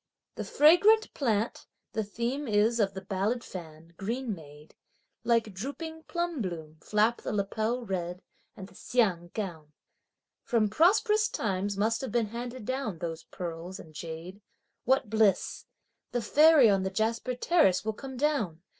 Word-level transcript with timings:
The 0.33 0.43
"Fragrant 0.43 1.13
Plant" 1.13 1.67
the 1.93 2.03
theme 2.03 2.47
is 2.47 2.79
of 2.79 2.95
the 2.95 3.03
ballad 3.03 3.43
fan, 3.43 3.93
green 3.97 4.33
made. 4.33 4.73
Like 5.23 5.53
drooping 5.53 6.05
plum 6.07 6.41
bloom 6.41 6.79
flap 6.81 7.21
the 7.21 7.31
lapel 7.31 7.85
red 7.85 8.23
and 8.57 8.67
the 8.67 8.73
Hsiang 8.73 9.29
gown. 9.35 9.73
From 10.43 10.69
prosperous 10.69 11.29
times 11.29 11.77
must 11.77 12.01
have 12.01 12.11
been 12.11 12.29
handed 12.29 12.65
down 12.65 12.97
those 12.97 13.25
pearls 13.25 13.77
and 13.79 13.93
jade. 13.93 14.41
What 14.85 15.11
bliss! 15.11 15.65
the 16.13 16.21
fairy 16.23 16.67
on 16.67 16.81
the 16.81 16.89
jasper 16.89 17.35
terrace 17.35 17.85
will 17.85 17.93
come 17.93 18.17
down! 18.17 18.63